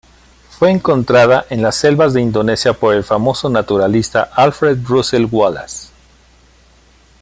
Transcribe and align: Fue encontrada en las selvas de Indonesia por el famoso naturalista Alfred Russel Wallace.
Fue 0.49 0.71
encontrada 0.71 1.45
en 1.51 1.61
las 1.61 1.75
selvas 1.75 2.15
de 2.15 2.21
Indonesia 2.23 2.73
por 2.73 2.95
el 2.95 3.03
famoso 3.03 3.51
naturalista 3.51 4.31
Alfred 4.35 4.79
Russel 4.83 5.27
Wallace. 5.31 5.89